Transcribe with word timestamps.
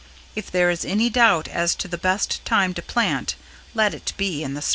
If 0.35 0.49
there 0.49 0.71
is 0.71 0.83
any 0.83 1.11
doubt 1.11 1.47
as 1.47 1.75
to 1.75 1.87
the 1.87 1.95
best 1.95 2.43
time 2.43 2.73
to 2.73 2.81
plant, 2.81 3.35
let 3.75 3.93
it 3.93 4.13
be 4.17 4.41
in 4.43 4.55
the 4.55 4.61
Spring." 4.63 4.69